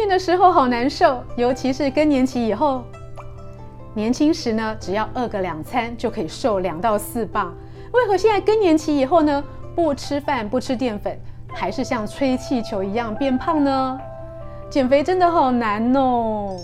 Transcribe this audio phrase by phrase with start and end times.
[0.00, 2.82] 变的时候好难受，尤其是更年期以后。
[3.92, 7.54] 年轻时呢，只要饿个两餐就可以瘦两到四磅，
[7.92, 9.44] 为何现在更年期以后呢，
[9.76, 11.14] 不吃饭不吃淀粉，
[11.52, 14.00] 还是像吹气球一样变胖呢？
[14.70, 16.56] 减肥真的好难哦。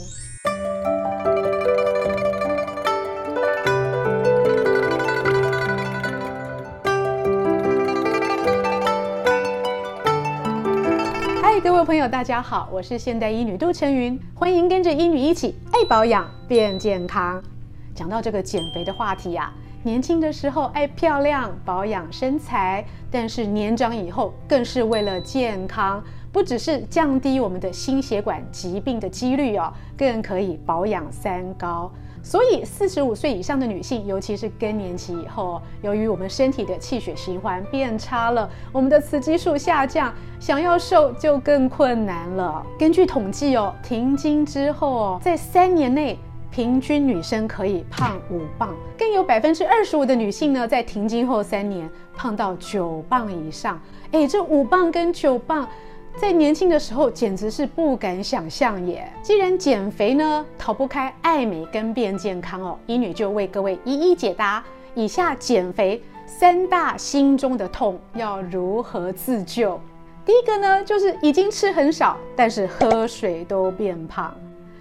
[11.97, 17.43] 朋友，大家好，我是现代医女杜晨云，欢迎跟着医女一起爱保养变健康。
[17.95, 31.91] 讲到这个减肥的话题呀、啊，年轻的时候爱漂亮保养身材，但是年长以后更是为了健康，不只是降低我们的心血管疾病的几率哦，更可以保养三高。
[32.27, 42.67] 所以，四十五岁以上的女性，尤其是更年期以后，由于我们身体的气血循环变差了，我们的雌激素下降，想要瘦就更困难了。
[42.77, 46.19] 根据统计哦，停经之后哦，在三年内，
[46.51, 53.81] 平均女生可以胖五磅，更有百分之二十五的女性呢，在停经后三年胖到九磅以上。
[54.11, 55.69] 哎，这五磅跟九磅。
[56.19, 59.07] 在年轻的时候，简直是不敢想象耶！
[59.23, 69.79] 既然减肥呢，逃不开爱美跟变健康哦，医女就为各位一一解答以下减肥三大心中的痛要如何自救。
[70.25, 74.35] 第一个呢，就是已经吃很少，但是喝水都变胖。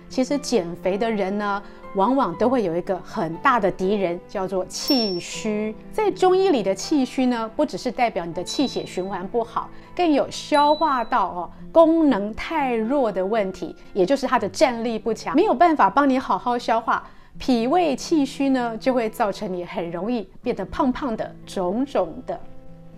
[0.07, 1.61] 其实减肥的人呢，
[1.95, 5.73] 往往都会有一个很大的敌人，叫做气虚。
[5.91, 17.01] 在中医里的气虚呢，不只是代表你的气血循环不好，更有消化道哦功能太弱的问题，也就是它的战力不强，没有办法帮你好好消化。
[17.37, 22.39] 脾胃气虚呢，就会造成你很容易变得胖胖的、肿肿的。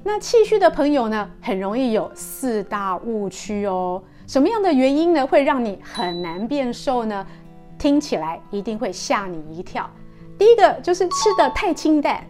[0.04, 4.02] 那气虚的朋友呢，很容易有四大误区哦。
[4.28, 7.26] 什么样的原因呢，会让你很难变瘦呢？
[7.78, 9.90] 听起来一定会吓你一跳。
[10.38, 12.24] 第一个就是吃得太清淡，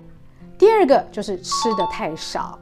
[0.58, 2.58] 第二个就是吃得太少，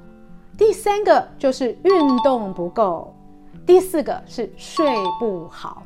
[0.58, 3.16] 第三个就是运动不够，
[3.66, 4.86] 第四个是睡
[5.20, 5.84] 不好。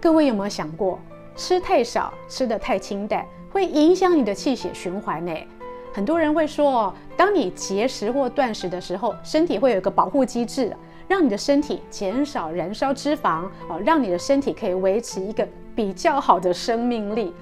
[0.00, 0.98] 各位有没有想过，
[1.36, 5.32] 吃太少、吃得太清淡，会影响你的气血循环呢？
[5.92, 10.74] 很多人会说，当你节食或断食的时候，身体会有一个保护机制。
[11.06, 17.32] 让你的身体减少燃烧脂肪，哦，让你的身体可以维持一个比较好的生命力。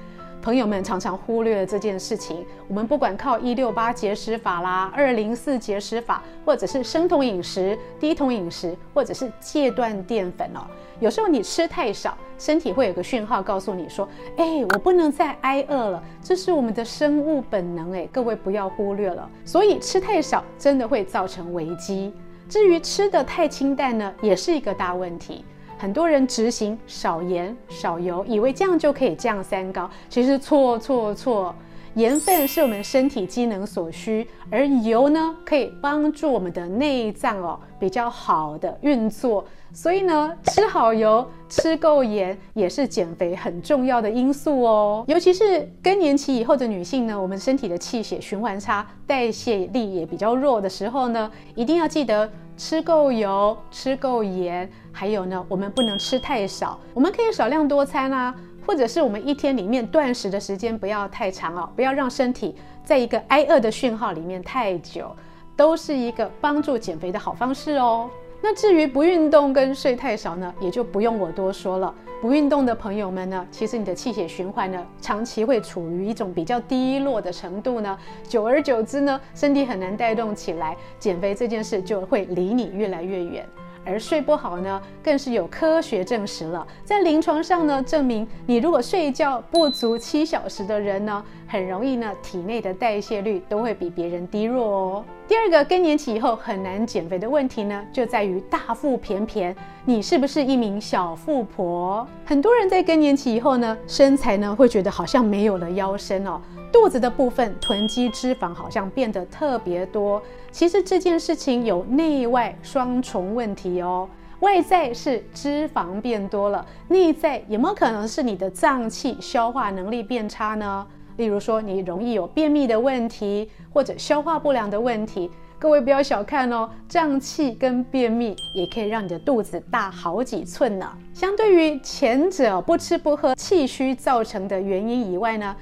[0.40, 2.44] 朋友们常常忽略了这件事情。
[2.66, 10.66] 我们不管靠一六八节食法啦、二零四节食法，或者是生酮饮食、低酮饮食，或者是戒断淀粉哦。
[10.98, 19.30] 有时候你吃太少，身体会有个讯号告诉你说：“哎，我不能再挨饿了。”这是我们的生物本能，哎，各位不要忽略了。
[19.44, 22.12] 所以吃太少真的会造成危机。
[22.48, 25.44] 至于吃得太清淡呢，也是一个大问题。
[25.82, 31.52] 很多人执行少盐少油，以为这样就可以降三高，其实错错错。
[31.94, 39.44] 盐分是我们身体机能所需，而油呢，可以帮助我们的内脏哦比较好的运作。
[39.74, 45.04] 所以呢，吃好油、吃够盐也是减肥很重要的因素哦。
[45.08, 52.30] 尤其是更年期以后的女性呢，我们身体的气血循环差、代谢力也比较弱的时候呢，一定要记得
[52.64, 56.78] 吃够油、吃够盐，还有呢，我们不能吃太少。
[56.94, 58.32] 我们可以少量多餐啊，
[58.64, 65.10] 或者是我们一天里面断食的时间不要太长哦，不要让身体在一个挨饿的讯号里面太久，
[65.56, 68.08] 都是一个帮助减肥的好方式哦。
[68.44, 71.94] 那至于不运动跟睡太少呢，也就不用我多说了。
[72.20, 77.96] 不运动的朋友们呢，其实你的气血循环呢，长期会处于一种比较低落的程度呢，
[78.28, 83.46] 久而久之呢，身体很难带动起来，减肥这件事就会离你越来越远。
[83.84, 95.04] 而睡不好呢，更是有科学证实了，在临床上呢，证明你如果睡觉不足七小时的人呢，很容易呢，体内的代谢率都会比别人低弱哦。
[95.26, 99.54] 第二个更年期以后很难减肥的问题呢，就在于大腹便便，
[99.84, 102.06] 你是不是一名小富婆？
[102.24, 106.40] 很多人在更年期以后呢，身材呢会觉得好像没有了腰身哦。
[106.72, 110.20] 肚子的部分囤积脂肪好像变得特别多，
[110.50, 114.08] 其实这件事情有内外双重问题哦。
[114.40, 120.84] 外在是脂肪变多了，内在有没有可能是你的脏器消化能力变差呢？
[121.18, 125.30] 例如说你容易有便秘的问题，或者消化不良的问题。
[125.58, 130.90] 各位不要小看哦，胀气跟便秘也可以让你的肚子大好几寸呢。
[131.14, 135.54] 相对于前者不吃不喝气虚造成的原因以外呢，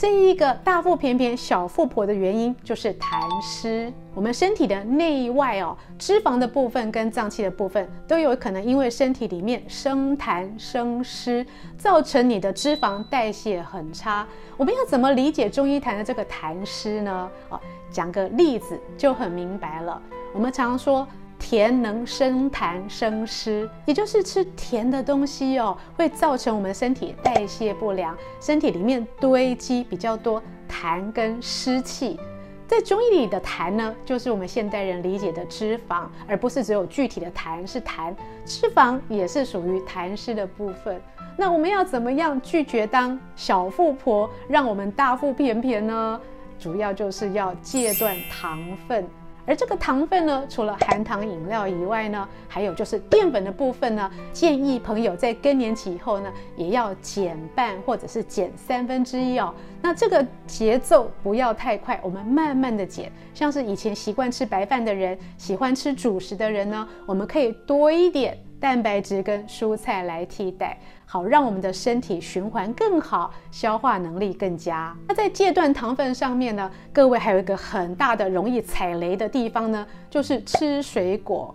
[0.00, 3.92] 这一个大腹便便、小腹婆的原因就是痰湿。
[4.14, 11.44] 我们身体的内外哦，脂肪的部分跟脏器的部分都有可能因为身体里面生痰生湿，
[11.76, 14.24] 造成你的脂肪代谢很差。
[14.56, 17.28] 我们要怎么理解中医谈的这个痰湿呢？
[17.48, 17.58] 哦，
[17.90, 20.00] 讲个例子就很明白了。
[20.32, 21.04] 我们常说。
[21.38, 32.18] 甜能生痰生湿，也就是吃甜的东西哦，会造成我们身体代谢不良，身体里面堆积比较多痰跟湿气。
[32.66, 38.14] 在中医里的痰呢，就是我们现代人理解的脂肪，而不是只有具体的痰是痰，
[38.44, 41.00] 脂肪也是属于痰湿的部分。
[41.34, 46.20] 那我们要怎么样拒绝当小富婆，让我们大腹便便呢？
[46.58, 49.08] 主要就是要戒断糖分。
[49.48, 59.54] 而这个糖分呢，除了含糖饮料以外呢，还有就是淀粉的部分呢，建议朋友在更年期以后呢，也要减半或者是减三分之一哦。
[59.80, 63.10] 那这个节奏不要太快，我们慢慢的减。
[63.32, 70.78] 像是以前习惯吃白饭的人，喜欢吃主食的人呢，我们可以多一点蛋白质跟蔬菜来替代。
[71.10, 74.94] 好，让我们的身体循环更好，消化能力更佳。
[75.08, 81.54] 那在戒断糖分上面呢，各位还有一个很大的容易踩雷的地方呢，就是吃水果。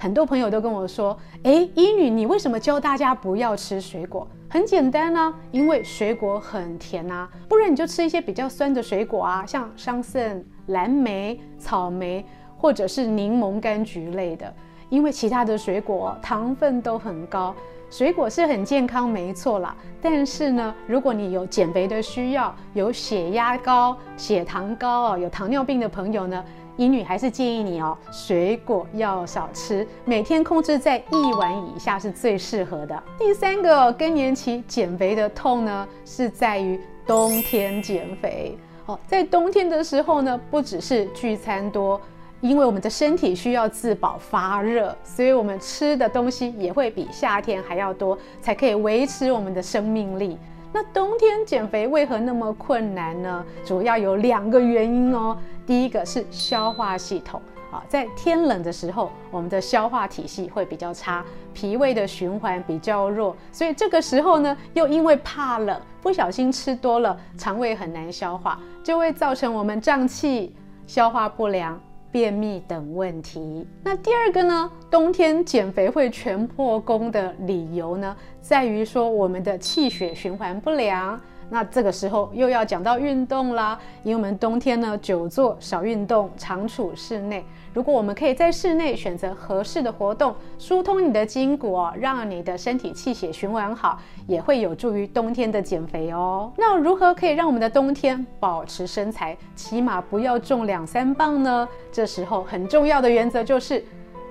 [0.00, 4.26] 很多朋友都跟我说，诶，医女，你为什么教大家不要吃水果？
[4.50, 14.52] 很简单啊，因为水果很甜啊，不然你就吃一些比较酸的水果啊，像桑葚、蓝莓、草莓，或者是柠檬、柑橘类的。
[14.88, 17.54] 因为其他的水果糖分都很高。
[17.90, 19.74] 水果是很健康，没错啦。
[20.00, 26.44] 但是呢，如果你有减肥的需要，有血压高、血糖高哦，有糖尿病的朋友呢，
[26.76, 33.02] 乙女还是建议你哦，水果要少吃，每天控制在一碗以下是最适合的。
[33.18, 38.56] 第三个，更年期减肥的痛呢，是在于冬天减肥
[38.86, 38.98] 哦。
[39.06, 42.00] 在冬天的时候呢，不只是聚餐多。
[42.40, 50.38] 因为我们的身体需要自保发热，所以我们吃的东西也会比夏天还要多，才可以维持我们的生命力。
[50.72, 53.44] 那冬天减肥为何那么困难呢？
[53.64, 55.36] 主要有两个原因哦。
[55.66, 57.40] 第一个是消化系统
[57.72, 70.54] 啊，在天冷的时候，我们的消化体系会比较差，脾胃的循环比较弱，所以这个时候呢，又因为怕冷，不小心吃多了，肠胃很难消化，就会造成我们胀气、
[70.86, 71.80] 消化不良。
[72.10, 73.66] 便秘等问题。
[73.82, 81.20] 那第二个呢，冬天减肥会全破功的理由呢，在于说我们的气血循环不良。
[81.50, 87.44] 那这个时候又要讲到运动啦，因为我们冬天呢，久坐少运动，常处室内。
[87.72, 96.50] 如果我们可以在室内选择合适的活动，疏通你的筋骨哦，让你的身体气血循环好，也会有助于冬天的减肥哦。
[96.56, 101.68] 那如何可以让我们的冬天保持身材，起码不要重两三磅呢？
[101.92, 103.84] 这时候很重要的原则就是，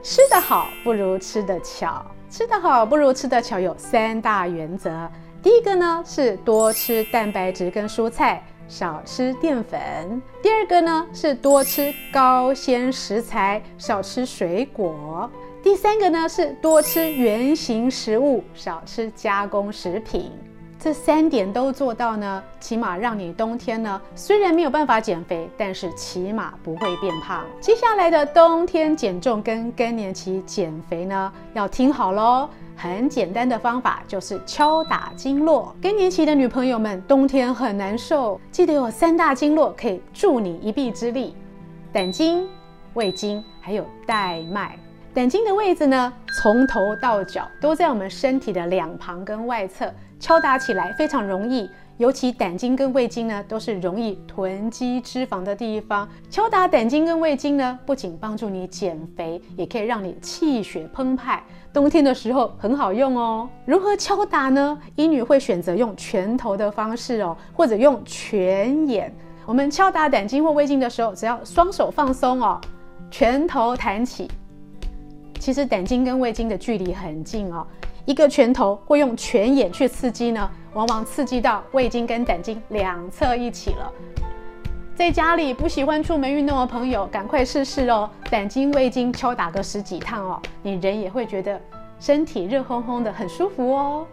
[0.04, 2.04] 吃得好不如吃得巧。
[2.30, 5.10] 吃得好不如吃得巧有三大原则。
[5.42, 10.22] 第一个呢是多吃蛋白质跟蔬菜，少吃淀粉。
[10.42, 15.30] 第二个呢是多吃高纤食材，少吃水果。
[15.64, 20.32] 第三个呢是多吃原形食物，少吃加工食品。
[20.80, 27.44] 这三点都做到呢，起码让你冬天呢，虽然没有办法减肥，但是起码不会变胖。
[27.60, 32.48] 接下来的冬天减重跟更年期减肥呢，要听好喽。
[32.80, 35.76] 很简单的方法就是敲打经络。
[35.82, 41.36] 更年期的女朋友们，冬天很难受，记得有三大经络可以助你一臂之力：
[41.92, 42.48] 胆经、
[42.94, 44.78] 胃经，还有带脉。
[45.12, 51.70] 胆经的位置呢，从头到脚都在我们身体的两旁跟外侧，敲打起来非常容易。
[51.98, 56.08] 尤其胆经跟胃经呢，都是容易囤积脂肪的地方。
[56.30, 61.42] 敲打胆经跟胃经呢，不仅帮助你减肥，也可以让你气血澎湃。
[61.74, 63.50] 冬天的时候很好用哦。
[63.66, 64.80] 如何敲打呢？
[64.96, 69.12] 医女会选择用拳头的方式哦，或者用拳眼。
[69.44, 72.62] 我们敲打胆经或胃经的时候，只要双手放松哦，
[73.10, 74.30] 拳头弹起。
[75.40, 77.66] 其实胆经跟胃经的距离很近哦。
[78.08, 83.92] 一个拳头会用拳眼去刺激呢，往往刺激到胃经跟胆经两侧一起了。
[84.96, 88.10] 在家里不喜欢出门运动的朋友，赶快试试哦！
[88.32, 91.60] 胆经、胃经敲打个十几趟哦，你人也会觉得
[92.00, 94.06] 身体热烘烘的，很舒服哦。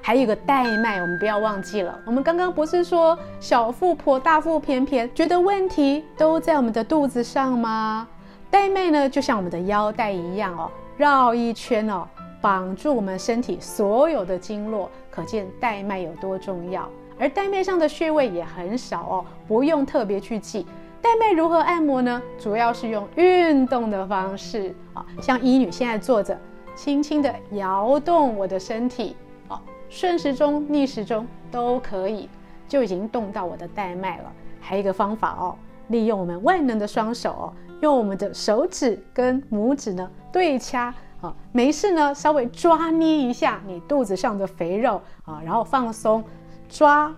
[0.00, 1.94] 还有个带脉，我们不要忘记了。
[2.06, 8.08] 我们刚刚不是说小腹婆、大腹便便，觉得问题都在我们的肚子上吗？
[8.50, 12.08] 带脉呢，就像我们的腰带一样哦，绕一圈哦。
[12.42, 16.86] 绑住我们身体所有的经络，可见带脉有多重要。
[17.18, 20.66] 而带脉上的穴位也很少哦，不用特别去记。
[21.00, 22.20] 带脉如何按摩呢？
[22.38, 26.36] 主要是用运动的方式啊，像医女现在坐着，
[26.74, 29.14] 轻轻的摇动我的身体，
[29.46, 32.28] 啊，顺时钟、逆时钟都可以，
[32.66, 34.32] 就已经动到我的带脉了。
[34.60, 35.56] 还有一个方法哦，
[35.88, 46.22] 利用我们万能的双手哦，用我们的手指跟拇指呢对掐啊，没事呢稍微抓捏一下你肚子上的肥肉啊，然后放松，
[46.68, 47.10] 抓，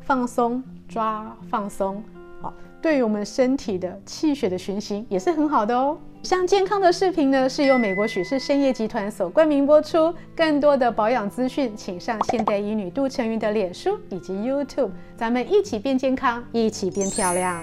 [0.00, 2.02] 放松，抓，放松。
[2.82, 5.98] 对于我们身体的气血的循行也是很好的哦。
[6.22, 10.14] 像健康的视频呢，是由美国许氏参业集团所冠名播出。
[10.34, 17.62] 更多的保养资讯，请上现代医女杜成云的脸书以及 YouTube，咱们一起变健康，一起变漂亮。